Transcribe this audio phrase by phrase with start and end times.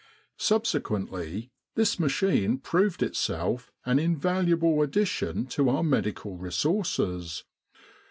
[0.39, 7.43] Subsequently, this machine proved itself an in valuable addition to our medical resources.